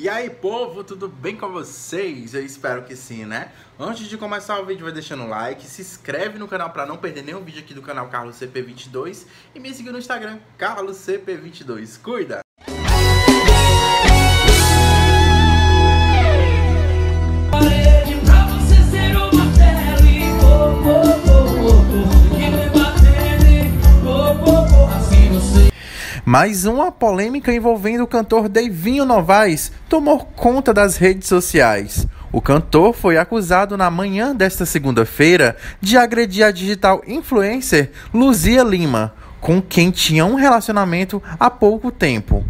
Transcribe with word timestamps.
E 0.00 0.08
aí, 0.08 0.30
povo, 0.30 0.84
tudo 0.84 1.08
bem 1.08 1.34
com 1.34 1.50
vocês? 1.50 2.32
Eu 2.32 2.46
espero 2.46 2.84
que 2.84 2.94
sim, 2.94 3.24
né? 3.24 3.50
Antes 3.76 4.06
de 4.06 4.16
começar 4.16 4.60
o 4.60 4.64
vídeo, 4.64 4.84
vai 4.84 4.92
deixando 4.92 5.24
o 5.24 5.26
like, 5.26 5.66
se 5.66 5.82
inscreve 5.82 6.38
no 6.38 6.46
canal 6.46 6.70
para 6.70 6.86
não 6.86 6.96
perder 6.96 7.24
nenhum 7.24 7.42
vídeo 7.42 7.58
aqui 7.64 7.74
do 7.74 7.82
canal 7.82 8.08
Carlos 8.08 8.36
CP22 8.36 9.26
e 9.56 9.58
me 9.58 9.74
siga 9.74 9.90
no 9.90 9.98
Instagram, 9.98 10.38
Carlos 10.56 10.98
CP22. 10.98 12.00
Cuida! 12.00 12.47
Mais 26.28 26.66
uma 26.66 26.92
polêmica 26.92 27.50
envolvendo 27.54 28.04
o 28.04 28.06
cantor 28.06 28.50
Deivinho 28.50 29.06
Novaes 29.06 29.72
tomou 29.88 30.18
conta 30.18 30.74
das 30.74 30.98
redes 30.98 31.26
sociais. 31.26 32.06
O 32.30 32.38
cantor 32.38 32.92
foi 32.92 33.16
acusado 33.16 33.78
na 33.78 33.90
manhã 33.90 34.36
desta 34.36 34.66
segunda-feira 34.66 35.56
de 35.80 35.96
agredir 35.96 36.44
a 36.44 36.50
digital 36.50 37.00
influencer 37.06 37.92
Luzia 38.12 38.62
Lima, 38.62 39.14
com 39.40 39.62
quem 39.62 39.90
tinha 39.90 40.26
um 40.26 40.34
relacionamento 40.34 41.22
há 41.40 41.48
pouco 41.48 41.90
tempo. 41.90 42.44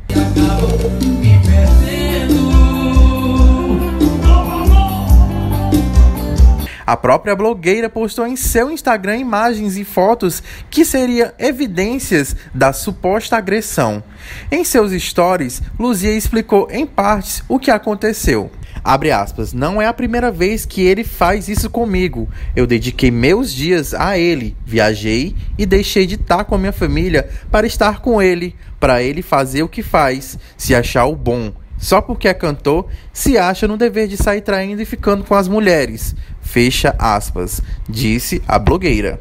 A 6.89 6.97
própria 6.97 7.37
blogueira 7.37 7.91
postou 7.91 8.27
em 8.27 8.35
seu 8.35 8.71
Instagram 8.71 9.19
imagens 9.19 9.77
e 9.77 9.85
fotos 9.85 10.43
que 10.71 10.87
seriam 10.87 11.31
evidências 11.39 12.35
da 12.55 12.73
suposta 12.73 13.37
agressão. 13.37 14.03
Em 14.51 14.65
seus 14.65 14.93
stories, 14.93 15.61
Luzia 15.79 16.17
explicou 16.17 16.67
em 16.71 16.87
partes 16.87 17.45
o 17.47 17.59
que 17.59 17.71
aconteceu. 17.71 18.51
Abre 18.83 19.11
aspas, 19.11 19.53
não 19.53 19.83
é 19.83 19.87
a 19.87 19.93
primeira 19.93 20.31
vez 20.31 20.65
que 20.65 20.81
ele 20.81 21.05
faz 21.05 21.47
isso 21.47 21.69
comigo. 21.69 22.27
Eu 22.57 22.67
dediquei 22.67 23.11
meus 23.11 23.53
dias 23.53 23.93
a 23.93 24.17
ele, 24.17 24.57
viajei 24.65 25.37
e 25.59 25.67
deixei 25.67 26.07
de 26.07 26.15
estar 26.15 26.45
com 26.45 26.55
a 26.55 26.59
minha 26.59 26.73
família 26.73 27.29
para 27.51 27.67
estar 27.67 28.01
com 28.01 28.23
ele, 28.23 28.57
para 28.81 29.03
ele 29.03 29.21
fazer 29.21 29.63
o 29.63 29.69
que 29.69 29.83
faz, 29.83 30.39
se 30.57 30.75
achar 30.75 31.05
o 31.05 31.15
bom. 31.15 31.53
Só 31.79 32.01
porque 32.01 32.27
é 32.27 32.35
cantor, 32.35 32.87
se 33.13 33.39
acha 33.39 33.69
no 33.69 33.77
dever 33.77 34.09
de 34.09 34.17
sair 34.17 34.41
traindo 34.41 34.83
e 34.83 34.85
ficando 34.85 35.23
com 35.23 35.35
as 35.35 35.47
mulheres. 35.47 36.15
Fecha 36.49 36.97
aspas, 36.99 37.61
disse 37.87 38.43
a 38.49 38.59
blogueira. 38.59 39.21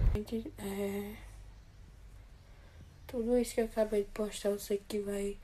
É... 0.58 1.12
Tudo 3.06 3.38
isso 3.38 3.54
que 3.54 3.60
eu 3.60 3.66
acabei 3.66 4.04
de 4.04 4.10
postar, 4.14 4.48
eu 4.48 4.58
sei 4.58 4.82
que 4.88 5.00
vai 5.00 5.36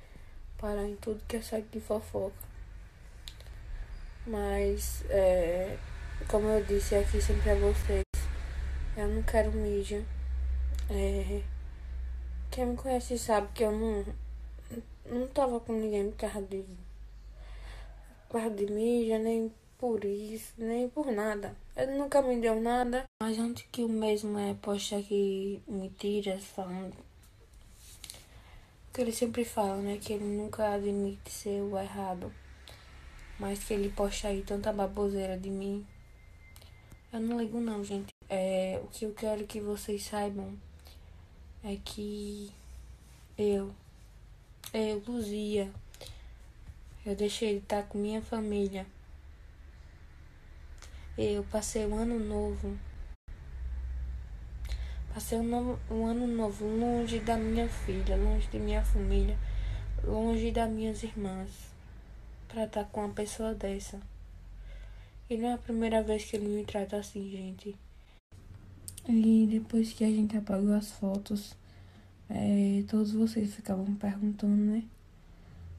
parar 0.57 0.87
em 0.87 0.95
tudo 0.95 1.21
que 1.27 1.35
é 1.35 1.41
site 1.41 1.67
de 1.73 1.81
fofoca. 1.81 2.33
Mas, 4.25 5.03
é... 5.09 5.77
como 6.29 6.47
eu 6.47 6.63
disse 6.63 6.95
aqui 6.95 7.21
sempre 7.21 7.49
a 7.49 7.55
vocês, 7.55 8.03
eu 8.95 9.09
não 9.09 9.21
quero 9.21 9.51
mídia. 9.51 10.05
É... 10.89 11.41
Quem 12.49 12.65
me 12.65 12.77
conhece 12.77 13.17
sabe 13.17 13.49
que 13.53 13.65
eu 13.65 13.73
não, 13.73 14.05
não 15.05 15.27
tava 15.27 15.59
com 15.59 15.73
ninguém 15.73 16.11
por 16.11 16.17
causa 16.17 16.41
de, 16.43 16.63
por 18.29 18.39
causa 18.39 18.55
de 18.55 18.71
mídia, 18.71 19.19
nem 19.19 19.51
por 19.83 20.05
isso, 20.05 20.53
nem 20.57 20.87
por 20.87 21.11
nada. 21.11 21.53
Ele 21.75 21.97
nunca 21.97 22.21
me 22.21 22.39
deu 22.39 22.55
nada. 22.61 23.03
Mas 23.21 23.37
antes 23.37 23.65
que 23.69 23.83
o 23.83 23.89
mesmo 23.89 24.39
é 24.39 24.53
posta 24.53 24.95
aqui 24.95 25.61
mentiras 25.67 26.41
falando. 26.41 26.95
Que 28.93 29.01
ele 29.01 29.11
sempre 29.11 29.43
fala, 29.43 29.75
né? 29.81 29.99
Que 30.01 30.13
ele 30.13 30.23
nunca 30.23 30.73
admite 30.73 31.29
ser 31.29 31.61
o 31.61 31.77
errado. 31.77 32.31
Mas 33.37 33.61
que 33.61 33.73
ele 33.73 33.89
posta 33.89 34.29
aí 34.29 34.41
tanta 34.41 34.71
baboseira 34.71 35.37
de 35.37 35.49
mim. 35.49 35.85
Eu 37.11 37.19
não 37.19 37.37
ligo 37.37 37.59
não, 37.59 37.83
gente. 37.83 38.13
É, 38.29 38.79
o 38.81 38.87
que 38.87 39.03
eu 39.03 39.13
quero 39.13 39.45
que 39.45 39.59
vocês 39.59 40.05
saibam 40.05 40.57
é 41.61 41.77
que 41.83 42.49
eu, 43.37 43.69
eu, 44.73 45.03
Luzia, 45.05 45.69
eu 47.05 47.17
deixei 47.17 47.57
de 47.57 47.63
estar 47.63 47.83
com 47.83 47.97
minha 47.97 48.21
família. 48.21 48.87
Eu 51.15 51.43
passei 51.43 51.85
um 51.85 51.95
ano 51.95 52.17
novo. 52.19 52.75
Passei 55.13 55.37
um, 55.37 55.43
novo, 55.43 55.79
um 55.91 56.07
ano 56.07 56.25
novo 56.25 56.65
longe 56.65 57.19
da 57.19 57.37
minha 57.37 57.69
filha, 57.69 58.17
longe 58.17 58.47
de 58.47 58.57
minha 58.57 58.83
família, 58.83 59.37
longe 60.03 60.49
das 60.49 60.67
minhas 60.71 61.03
irmãs. 61.03 61.51
Pra 62.47 62.63
estar 62.63 62.85
com 62.85 63.01
uma 63.05 63.13
pessoa 63.13 63.53
dessa. 63.53 63.99
E 65.29 65.37
não 65.37 65.49
é 65.49 65.53
a 65.53 65.57
primeira 65.59 66.01
vez 66.01 66.25
que 66.25 66.35
ele 66.35 66.47
me 66.47 66.65
trata 66.65 66.97
assim, 66.97 67.29
gente. 67.29 67.75
E 69.07 69.47
depois 69.51 69.93
que 69.93 70.03
a 70.03 70.09
gente 70.09 70.35
apagou 70.35 70.73
as 70.73 70.89
fotos, 70.93 71.55
é, 72.27 72.83
todos 72.87 73.11
vocês 73.11 73.53
ficavam 73.53 73.93
perguntando, 73.97 74.55
né? 74.55 74.83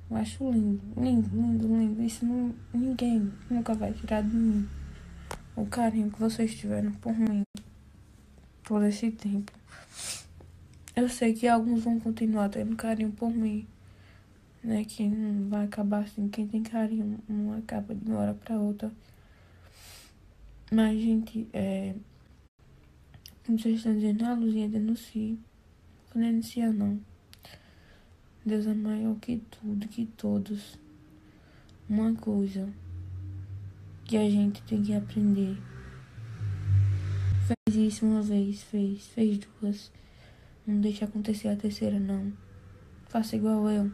Eu 0.08 0.16
acho 0.16 0.48
lindo, 0.48 0.80
lindo, 0.96 1.28
lindo, 1.34 1.66
lindo. 1.66 2.02
Isso 2.04 2.24
não, 2.24 2.54
ninguém 2.72 3.32
nunca 3.50 3.74
vai 3.74 3.92
tirar 3.92 4.22
de 4.22 4.36
mim 4.36 4.68
o 5.56 5.66
carinho 5.66 6.10
que 6.10 6.18
vocês 6.18 6.54
tiveram 6.54 6.92
por 6.92 7.16
mim 7.16 7.42
todo 8.64 8.84
esse 8.86 9.10
tempo. 9.10 9.52
Eu 10.96 11.08
sei 11.08 11.32
que 11.32 11.46
alguns 11.46 11.84
vão 11.84 11.98
continuar 12.00 12.48
tendo 12.48 12.76
carinho 12.76 13.12
por 13.12 13.30
mim, 13.30 13.66
né? 14.62 14.84
Que 14.84 15.08
não 15.08 15.48
vai 15.48 15.64
acabar 15.64 16.02
assim. 16.04 16.28
Quem 16.28 16.46
tem 16.46 16.62
carinho 16.62 17.18
não 17.28 17.56
acaba 17.58 17.94
de 17.94 18.08
uma 18.08 18.20
hora 18.20 18.34
pra 18.34 18.58
outra. 18.58 18.92
Mas, 20.72 20.98
gente, 21.00 21.48
é. 21.52 21.94
Como 23.44 23.58
vocês 23.58 23.76
estão 23.76 23.94
dizendo, 23.94 24.24
a 24.24 24.34
luzinha 24.34 24.68
denuncia. 24.68 25.36
Não 26.14 26.22
denuncia, 26.22 26.72
não. 26.72 26.98
Deus 28.44 28.66
é 28.66 28.74
maior 28.74 29.16
que 29.16 29.38
tudo, 29.50 29.88
que 29.88 30.06
todos. 30.06 30.78
Uma 31.88 32.14
coisa 32.14 32.68
que 34.14 34.18
a 34.18 34.30
gente 34.30 34.62
tem 34.62 34.80
que 34.80 34.94
aprender. 34.94 35.58
Fez 37.48 37.76
isso 37.76 38.06
uma 38.06 38.22
vez, 38.22 38.62
fez, 38.62 39.08
fez 39.08 39.38
duas. 39.38 39.90
Não 40.64 40.80
deixa 40.80 41.04
acontecer 41.04 41.48
a 41.48 41.56
terceira, 41.56 41.98
não. 41.98 42.32
Faça 43.08 43.34
igual 43.34 43.68
eu. 43.68 43.90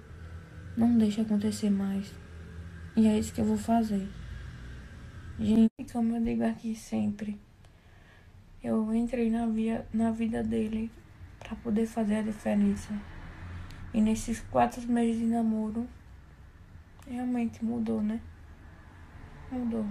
Não 0.77 0.99
deixa 0.99 1.23
acontecer 1.23 1.71
mais. 1.71 2.13
E 2.95 3.07
é 3.09 3.19
isso 3.19 3.33
que 3.33 3.41
eu 3.41 3.47
vou 3.47 3.57
fazer. 3.57 4.07
Gente, 5.39 5.71
como 5.91 6.15
eu 6.15 6.23
digo 6.23 6.45
aqui 6.45 6.75
sempre, 6.75 7.41
eu 8.63 8.95
entrei 8.95 9.31
na, 9.31 9.47
via, 9.47 9.87
na 9.91 10.11
vida 10.11 10.43
dele 10.43 10.91
para 11.39 11.57
poder 11.57 11.87
fazer 11.87 12.17
a 12.17 12.23
diferença. 12.23 12.93
E 13.95 14.03
nesses 14.03 14.39
quatro 14.51 14.83
meses 14.87 15.19
de 15.19 15.25
namoro, 15.25 15.89
realmente 17.09 17.65
mudou, 17.65 18.03
né? 18.03 18.21
mudou. 19.51 19.87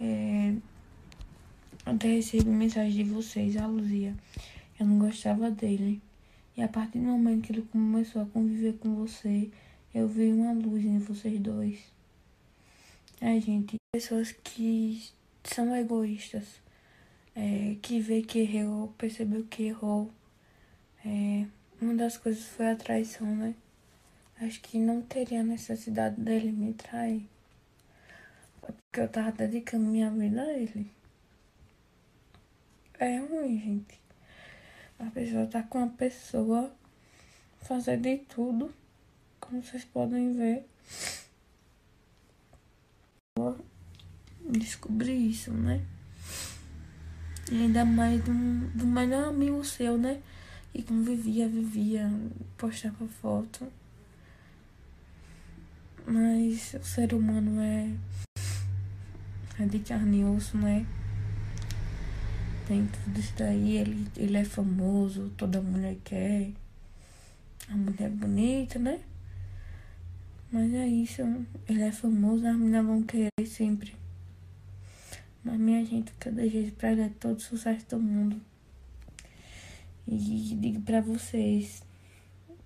É, 0.00 0.54
até 1.84 2.08
recebi 2.08 2.48
mensagem 2.48 3.04
de 3.04 3.04
vocês, 3.04 3.56
a 3.56 3.66
Luzia. 3.66 4.14
Eu 4.78 4.86
não 4.86 4.98
gostava 4.98 5.50
dele. 5.50 6.00
E 6.56 6.62
a 6.62 6.68
partir 6.68 6.98
do 6.98 7.04
momento 7.04 7.42
que 7.42 7.52
ele 7.52 7.62
começou 7.62 8.22
a 8.22 8.26
conviver 8.26 8.74
com 8.74 8.94
você, 8.94 9.50
eu 9.94 10.08
vi 10.08 10.32
uma 10.32 10.52
luz 10.52 10.84
em 10.84 10.98
vocês 10.98 11.38
dois. 11.40 11.78
É, 13.20 13.40
gente, 13.40 13.76
pessoas 13.92 14.32
que 14.32 15.02
são 15.44 15.74
egoístas, 15.76 16.44
é, 17.34 17.76
que 17.82 18.00
vê 18.00 18.22
que 18.22 18.40
errou, 18.40 18.88
percebeu 18.96 19.44
que 19.44 19.64
errou. 19.64 20.10
É, 21.04 21.46
uma 21.80 21.94
das 21.94 22.16
coisas 22.16 22.44
foi 22.44 22.70
a 22.70 22.76
traição, 22.76 23.34
né? 23.36 23.54
Acho 24.40 24.60
que 24.60 24.78
não 24.78 25.02
teria 25.02 25.42
necessidade 25.42 26.20
dele 26.20 26.50
me 26.50 26.72
trair. 26.72 27.28
Porque 28.72 29.00
eu 29.00 29.08
tava 29.08 29.32
dedicando 29.32 29.84
minha 29.86 30.10
vida 30.10 30.42
a 30.42 30.52
ele. 30.52 30.90
É 32.98 33.18
ruim, 33.18 33.58
gente. 33.58 34.00
A 34.98 35.10
pessoa 35.10 35.46
tá 35.46 35.62
com 35.62 35.82
a 35.82 35.88
pessoa 35.88 36.72
fazer 37.60 37.98
de 37.98 38.18
tudo, 38.18 38.72
como 39.40 39.62
vocês 39.62 39.84
podem 39.84 40.32
ver. 40.34 40.64
Descobri 44.40 45.30
isso, 45.30 45.52
né? 45.52 45.84
E 47.50 47.62
ainda 47.62 47.84
mais 47.84 48.22
do, 48.22 48.32
do 48.76 48.86
melhor 48.86 49.28
amigo 49.28 49.64
seu, 49.64 49.98
né? 49.98 50.22
E 50.72 50.82
convivia, 50.82 51.48
vivia, 51.48 52.10
postava 52.56 53.06
foto. 53.20 53.66
Mas 56.06 56.74
o 56.74 56.84
ser 56.84 57.12
humano 57.14 57.60
é 57.60 57.90
é 59.58 59.66
de 59.66 59.78
carne 59.78 60.20
e 60.20 60.24
osso, 60.24 60.56
né? 60.56 60.84
Tem 62.66 62.86
tudo 62.86 63.20
isso 63.20 63.34
daí, 63.36 63.76
ele, 63.76 64.08
ele 64.16 64.36
é 64.36 64.44
famoso, 64.44 65.30
toda 65.36 65.60
mulher 65.60 65.96
quer. 66.02 66.50
A 67.68 67.76
mulher 67.76 68.06
é 68.06 68.08
bonita, 68.08 68.78
né? 68.78 69.00
Mas 70.50 70.72
é 70.72 70.86
isso, 70.86 71.22
ele 71.68 71.82
é 71.82 71.92
famoso, 71.92 72.46
as 72.46 72.56
meninas 72.56 72.86
vão 72.86 73.02
querer 73.02 73.46
sempre. 73.46 73.94
Mas 75.42 75.58
minha 75.58 75.84
gente, 75.84 76.10
o 76.10 76.14
que 76.14 76.28
eu 76.28 76.32
desejo 76.32 76.72
pra 76.72 76.92
ele 76.92 77.08
todo 77.20 77.40
sucesso 77.40 77.84
do 77.90 78.00
mundo. 78.00 78.40
E 80.06 80.16
digo 80.16 80.80
pra 80.82 81.00
vocês, 81.00 81.82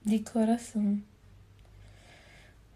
de 0.05 0.21
coração. 0.21 1.01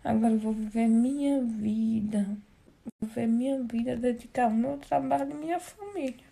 Agora 0.04 0.32
eu 0.34 0.38
vou 0.38 0.52
viver 0.52 0.88
minha 0.88 1.44
vida. 1.44 2.36
Vou 2.84 3.08
viver 3.08 3.26
minha 3.26 3.62
vida, 3.62 3.96
dedicar 3.96 4.48
o 4.48 4.54
meu 4.54 4.76
trabalho 4.78 5.30
e 5.30 5.34
minha 5.34 5.60
família. 5.60 6.24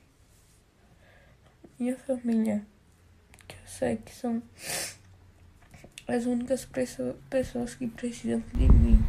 Minha 1.78 1.96
família. 1.96 2.66
Que 3.46 3.54
eu 3.54 3.66
sei 3.66 3.96
que 3.96 4.14
são 4.14 4.42
as 6.08 6.26
únicas 6.26 6.66
pessoas 7.28 7.74
que 7.74 7.86
precisam 7.86 8.42
de 8.52 8.72
mim. 8.72 9.02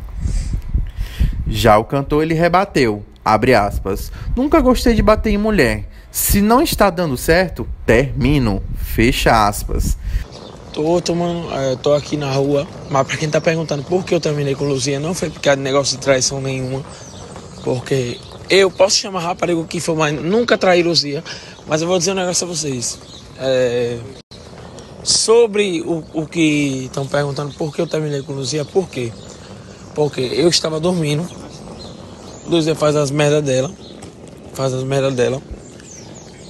Já 1.48 1.78
o 1.78 1.84
cantor 1.84 2.24
ele 2.24 2.34
rebateu, 2.34 3.04
abre 3.26 3.54
aspas, 3.54 4.12
nunca 4.36 4.62
gostei 4.62 4.94
de 4.94 5.02
bater 5.02 5.32
em 5.32 5.38
mulher. 5.38 5.86
Se 6.12 6.42
não 6.42 6.62
está 6.62 6.90
dando 6.90 7.18
certo, 7.18 7.68
termino, 7.86 8.64
fecha 8.76 9.48
aspas. 9.48 9.98
Tô 10.74 11.02
tomando, 11.02 11.54
é, 11.54 11.76
tô 11.76 11.94
aqui 11.94 12.16
na 12.16 12.32
rua, 12.32 12.66
mas 12.90 13.06
pra 13.06 13.18
quem 13.18 13.30
tá 13.30 13.42
perguntando 13.42 13.84
por 13.84 14.06
que 14.06 14.16
eu 14.16 14.22
terminei 14.22 14.56
com 14.56 14.64
Luzia, 14.64 15.00
não 15.00 15.14
foi 15.14 15.30
por 15.30 15.42
causa 15.42 15.58
de 15.58 15.64
negócio 15.64 15.98
de 15.98 16.04
traição 16.04 16.40
nenhuma, 16.40 16.82
porque 17.64 18.20
eu 18.50 18.70
posso 18.70 18.98
chamar 18.98 19.22
rapariga 19.22 19.64
que 19.66 19.80
for, 19.80 19.96
mas 19.96 20.14
nunca 20.14 20.58
traí 20.58 20.84
Luzia, 20.84 21.24
mas 21.68 21.82
eu 21.82 21.88
vou 21.88 21.98
dizer 21.98 22.12
um 22.12 22.16
negócio 22.16 22.46
a 22.46 22.50
vocês. 22.50 23.00
É, 23.38 23.98
Sobre 25.04 25.82
o, 25.82 26.04
o 26.14 26.28
que 26.28 26.86
estão 26.86 27.08
perguntando 27.08 27.54
por 27.56 27.74
que 27.74 27.82
eu 27.82 27.88
terminei 27.88 28.22
com 28.22 28.34
Luzia, 28.34 28.64
por 28.64 28.88
quê? 28.88 29.12
Porque 29.96 30.22
eu 30.22 30.48
estava 30.48 30.80
dormindo, 30.80 31.28
Luzia 32.46 32.76
faz 32.76 32.96
as 32.96 33.10
merdas 33.10 33.44
dela, 33.44 33.72
faz 34.54 34.74
as 34.74 34.84
merdas 34.84 35.16
dela, 35.16 35.42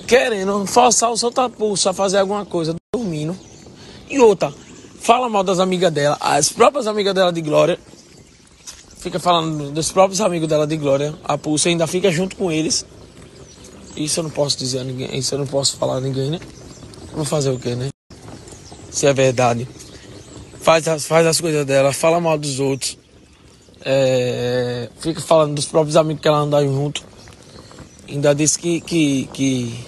querendo 0.06 0.66
forçar 0.66 1.10
o 1.12 1.18
seu 1.18 1.32
tapulso 1.32 1.88
a 1.88 1.94
fazer 1.94 2.18
alguma 2.18 2.46
coisa, 2.46 2.76
dormindo. 2.94 3.38
E 4.10 4.20
outra, 4.20 4.54
fala 5.00 5.30
mal 5.30 5.46
das 5.46 5.60
amigas 5.60 5.92
dela, 5.92 6.18
as 6.20 6.50
próprias 6.50 6.88
amigas 6.88 7.16
dela 7.16 7.32
de 7.32 7.42
Glória, 7.42 7.80
fica 9.02 9.20
falando 9.20 9.72
dos 9.72 9.92
próprios 9.92 10.22
amigos 10.22 10.48
dela 10.48 10.66
de 10.66 10.78
Glória, 10.78 11.14
a 11.26 11.38
Pulsa 11.38 11.68
ainda 11.68 11.86
fica 11.86 12.10
junto 12.10 12.38
com 12.38 12.50
eles. 12.50 12.86
Isso 13.98 14.22
eu 14.22 14.24
não 14.24 14.32
posso 14.32 14.58
dizer 14.58 14.80
a 14.80 14.84
ninguém, 14.86 15.18
isso 15.18 15.36
eu 15.36 15.40
não 15.40 15.48
posso 15.48 15.76
falar 15.76 15.98
a 15.98 16.02
ninguém, 16.02 16.32
né? 16.32 16.40
Vou 17.14 17.26
fazer 17.26 17.50
o 17.50 17.60
quê, 17.60 17.76
né? 17.76 17.92
se 18.92 19.08
é 19.08 19.14
verdade. 19.14 19.68
Faz 20.60 20.88
as, 20.88 21.08
faz 21.08 21.26
as 21.26 21.42
coisas 21.42 21.66
dela, 21.66 21.92
fala 21.92 22.20
mal 22.20 22.38
dos 22.38 22.60
outros. 22.60 22.98
É, 23.84 24.90
fica 25.00 25.20
falando 25.20 25.56
dos 25.56 25.66
próprios 25.66 25.96
amigos 25.96 26.22
que 26.22 26.28
ela 26.28 26.38
anda 26.38 26.64
junto. 26.64 27.04
Ainda 28.08 28.36
disse 28.36 28.60
que. 28.60 28.82
que, 28.82 29.30
que, 29.34 29.86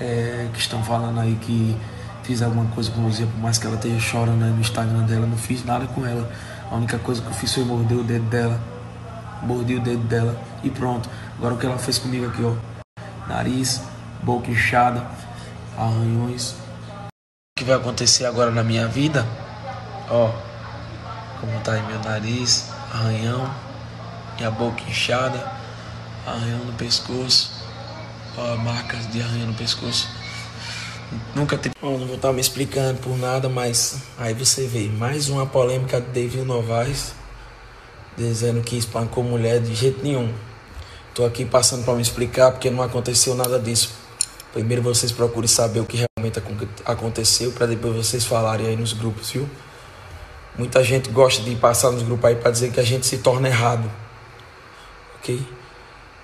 é, 0.00 0.48
que 0.52 0.60
estão 0.60 0.82
falando 0.84 1.18
aí 1.18 1.34
que 1.40 1.76
fiz 2.22 2.40
alguma 2.40 2.66
coisa 2.66 2.90
com 2.92 3.02
Luzia, 3.02 3.26
por 3.26 3.40
mais 3.40 3.58
que 3.58 3.66
ela 3.66 3.74
esteja 3.74 3.98
chorando 3.98 4.44
aí 4.44 4.50
no 4.50 4.60
Instagram 4.60 5.02
dela, 5.06 5.26
não 5.26 5.38
fiz 5.38 5.64
nada 5.64 5.86
com 5.88 6.06
ela. 6.06 6.30
A 6.70 6.74
única 6.74 6.98
coisa 6.98 7.22
que 7.22 7.28
eu 7.28 7.34
fiz 7.34 7.54
foi 7.54 7.64
morder 7.64 7.98
o 7.98 8.04
dedo 8.04 8.28
dela. 8.28 8.60
Mordi 9.42 9.76
o 9.76 9.80
dedo 9.80 10.02
dela 10.04 10.38
e 10.62 10.70
pronto. 10.70 11.08
Agora 11.36 11.54
o 11.54 11.58
que 11.58 11.66
ela 11.66 11.78
fez 11.78 11.98
comigo 11.98 12.26
aqui, 12.26 12.42
ó. 12.42 12.54
Nariz, 13.28 13.82
boca 14.22 14.50
inchada, 14.50 15.06
arranhões 15.76 16.54
que 17.58 17.64
vai 17.64 17.74
acontecer 17.74 18.24
agora 18.24 18.52
na 18.52 18.62
minha 18.62 18.86
vida, 18.86 19.26
ó, 20.08 20.30
como 21.40 21.58
tá 21.60 21.72
aí 21.72 21.82
meu 21.82 21.98
nariz, 21.98 22.70
arranhão, 22.94 23.52
minha 24.36 24.48
boca 24.48 24.80
inchada, 24.88 25.44
arranhão 26.24 26.60
no 26.60 26.72
pescoço, 26.74 27.50
ó, 28.36 28.56
marcas 28.58 29.10
de 29.10 29.20
arranhão 29.20 29.48
no 29.48 29.54
pescoço. 29.54 30.08
Nunca 31.34 31.56
teve. 31.56 31.74
Bom, 31.80 31.96
não 31.96 32.06
vou 32.06 32.16
estar 32.16 32.32
me 32.32 32.40
explicando 32.40 32.98
por 33.00 33.16
nada, 33.16 33.48
mas 33.48 34.02
aí 34.18 34.34
você 34.34 34.66
vê 34.66 34.88
mais 34.88 35.28
uma 35.28 35.46
polêmica 35.46 36.00
de 36.00 36.08
David 36.08 36.42
Novaes 36.42 37.14
dizendo 38.16 38.60
que 38.62 38.76
espancou 38.76 39.22
mulher 39.22 39.60
de 39.60 39.74
jeito 39.74 40.02
nenhum. 40.02 40.32
Tô 41.14 41.24
aqui 41.24 41.44
passando 41.44 41.84
para 41.84 41.94
me 41.94 42.02
explicar 42.02 42.50
porque 42.50 42.70
não 42.70 42.82
aconteceu 42.82 43.34
nada 43.34 43.58
disso. 43.58 43.90
Primeiro 44.52 44.82
vocês 44.82 45.12
procurem 45.12 45.48
saber 45.48 45.80
o 45.80 45.84
que 45.84 46.04
realmente 46.16 46.42
aconteceu 46.84 47.52
para 47.52 47.66
depois 47.66 47.94
vocês 47.94 48.24
falarem 48.24 48.66
aí 48.66 48.76
nos 48.76 48.92
grupos, 48.92 49.30
viu? 49.30 49.48
Muita 50.56 50.82
gente 50.82 51.10
gosta 51.10 51.42
de 51.42 51.54
passar 51.54 51.92
nos 51.92 52.02
grupos 52.02 52.24
aí 52.24 52.36
para 52.36 52.50
dizer 52.50 52.72
que 52.72 52.80
a 52.80 52.84
gente 52.84 53.06
se 53.06 53.18
torna 53.18 53.48
errado. 53.48 53.88
Ok? 55.16 55.40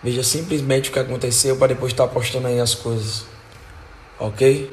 Veja 0.03 0.23
simplesmente 0.23 0.91
o 0.91 0.93
que 0.93 0.99
aconteceu 0.99 1.57
para 1.57 1.69
depois 1.69 1.93
estar 1.93 2.09
postando 2.09 2.49
aí 2.49 2.59
as 2.59 2.75
coisas. 2.75 3.34
Ok? 4.19 4.71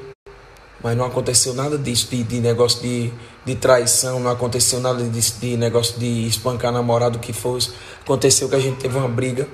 Mas 0.83 0.97
não 0.97 1.05
aconteceu 1.05 1.53
nada 1.53 1.77
disso, 1.77 2.07
de, 2.09 2.23
de 2.23 2.39
negócio 2.39 2.81
de, 2.81 3.11
de 3.45 3.55
traição, 3.55 4.19
não 4.19 4.31
aconteceu 4.31 4.79
nada 4.79 5.03
de, 5.03 5.31
de 5.31 5.57
negócio 5.57 5.99
de 5.99 6.27
espancar 6.27 6.71
namorado 6.71 7.19
que 7.19 7.33
fosse. 7.33 7.71
Aconteceu 8.01 8.49
que 8.49 8.55
a 8.55 8.59
gente 8.59 8.79
teve 8.79 8.97
uma 8.97 9.07
briga, 9.07 9.47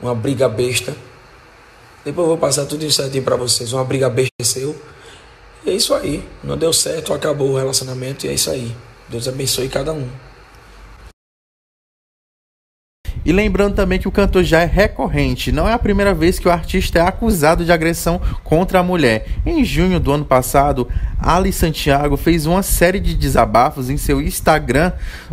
uma 0.00 0.14
briga 0.14 0.48
besta 0.48 0.94
depois 2.04 2.24
eu 2.24 2.28
vou 2.28 2.38
passar 2.38 2.64
tudo 2.64 2.84
isso 2.84 2.96
certinho 2.96 3.22
para 3.22 3.36
vocês. 3.36 3.72
Uma 3.72 3.84
briga 3.84 4.08
besta 4.08 4.32
seu. 4.42 4.74
E 5.64 5.70
é 5.70 5.74
isso 5.74 5.92
aí. 5.94 6.26
Não 6.42 6.56
deu 6.56 6.72
certo, 6.72 7.12
acabou 7.12 7.50
o 7.50 7.56
relacionamento 7.56 8.24
e 8.26 8.30
é 8.30 8.32
isso 8.32 8.50
aí. 8.50 8.74
Deus 9.08 9.28
abençoe 9.28 9.68
cada 9.68 9.92
um. 9.92 10.08
E 13.24 13.32
lembrando 13.32 13.74
também 13.74 13.98
que 13.98 14.08
o 14.08 14.12
cantor 14.12 14.42
já 14.44 14.62
é 14.62 14.64
recorrente, 14.64 15.52
não 15.52 15.68
é 15.68 15.72
a 15.72 15.78
primeira 15.78 16.14
vez 16.14 16.38
que 16.38 16.48
o 16.48 16.50
artista 16.50 16.98
é 16.98 17.02
acusado 17.02 17.64
de 17.64 17.72
agressão 17.72 18.20
contra 18.42 18.80
a 18.80 18.82
mulher. 18.82 19.26
Em 19.44 19.64
junho 19.64 20.00
do 20.00 20.12
ano 20.12 20.24
passado, 20.24 20.88
Ali 21.18 21.52
Santiago 21.52 22.16
fez 22.16 22.46
uma 22.46 22.62
série 22.62 22.98
de 22.98 23.14
desabafos 23.14 23.90
em 23.90 23.96
seu 23.96 24.20
Instagram, 24.20 24.92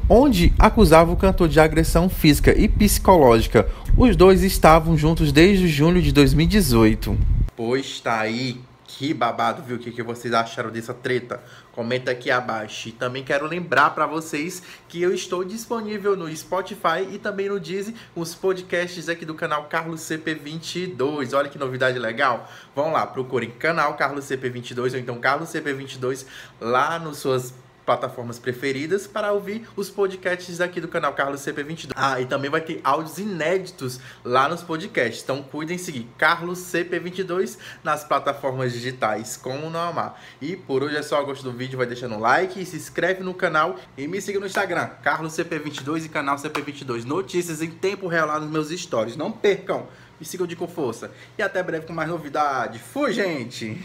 onde 0.10 0.54
acusava 0.60 1.12
o 1.12 1.18
cantor 1.18 1.48
de 1.48 1.60
agressão 1.60 2.10
física 2.10 2.54
e 2.58 2.68
psicológica. 2.68 3.68
Os 3.96 4.16
dois 4.16 4.44
estavam 4.44 4.98
juntos 4.98 5.32
desde 5.32 5.68
julho 5.68 6.02
de 6.02 6.12
2018. 6.12 7.18
Pois 7.56 8.00
tá 8.02 8.20
aí 8.20 8.58
que 8.88 9.14
babado, 9.14 9.62
viu? 9.62 9.76
O 9.76 9.80
que, 9.80 9.92
que 9.92 10.02
vocês 10.02 10.34
acharam 10.34 10.72
dessa 10.72 10.94
treta? 10.94 11.44
Comenta 11.74 12.10
aqui 12.10 12.32
abaixo. 12.32 12.88
E 12.88 12.92
também 12.94 13.24
quero 13.24 13.46
lembrar 13.46 13.90
para 13.92 14.08
vocês 14.08 14.64
que 14.88 15.02
eu 15.02 15.14
estou 15.14 15.44
disponível 15.44 16.16
no 16.16 16.34
Spotify 16.36 17.06
e 17.12 17.20
também 17.20 17.50
no 17.50 17.60
Deezer 17.60 17.94
os 18.16 18.34
podcasts 18.34 19.10
aqui 19.10 19.26
do 19.26 19.36
canal 19.36 19.66
Carlos 19.66 20.02
CP22. 20.02 21.38
Olha 21.38 21.50
que 21.50 21.60
novidade 21.60 22.00
legal. 22.00 22.50
Vão 22.74 22.94
lá, 22.94 23.06
procurem 23.06 23.52
canal 23.52 23.96
Carlos 23.96 24.26
CP22 24.26 24.94
ou 24.94 25.00
então 25.00 25.20
Carlos 25.20 25.50
CP22 25.50 26.26
lá 26.62 26.98
nos 26.98 27.18
suas 27.18 27.54
plataformas 27.88 28.38
preferidas 28.38 29.08
para 29.08 29.32
ouvir 29.32 29.66
os 29.74 29.90
podcasts 29.90 30.60
aqui 30.60 30.82
do 30.82 30.90
canal 30.90 31.14
Carlos 31.14 31.40
CP22. 31.40 31.92
Ah, 31.96 32.20
e 32.20 32.26
também 32.26 32.52
vai 32.52 32.60
ter 32.60 32.82
áudios 32.84 33.18
inéditos 33.18 34.02
lá 34.26 34.50
nos 34.50 34.62
podcasts. 34.62 35.24
Então 35.24 35.42
cuidem 35.42 35.78
seguir 35.78 36.06
Carlos 36.18 36.60
CP22 36.60 37.58
nas 37.82 38.04
plataformas 38.04 38.74
digitais, 38.74 39.38
como 39.38 39.70
não 39.70 39.80
amar. 39.80 40.22
E 40.42 40.58
por 40.58 40.84
hoje 40.84 40.98
é 40.98 41.02
só, 41.02 41.24
gostou 41.24 41.54
do 41.54 41.58
vídeo, 41.58 41.78
vai 41.78 41.88
deixando 41.88 42.16
um 42.16 42.20
like, 42.20 42.66
se 42.66 42.76
inscreve 42.76 43.24
no 43.24 43.34
canal 43.34 43.78
e 43.98 44.06
me 44.06 44.20
siga 44.20 44.38
no 44.38 44.46
Instagram, 44.46 44.88
Carlos 45.02 45.32
CP22 45.32 46.06
e 46.06 46.10
canal 46.10 46.36
CP22. 46.36 47.06
Notícias 47.06 47.62
em 47.62 47.72
tempo 47.72 48.08
real 48.08 48.28
lá 48.28 48.38
nos 48.38 48.52
meus 48.52 48.70
stories. 48.70 49.16
Não 49.16 49.32
percam. 49.32 49.88
Me 50.20 50.26
sigam 50.26 50.46
de 50.46 50.58
com 50.58 50.68
força. 50.68 51.10
E 51.38 51.42
até 51.42 51.64
breve 51.64 51.86
com 51.86 51.94
mais 51.94 52.10
novidade. 52.10 52.80
Fui, 52.80 53.14
gente! 53.14 53.80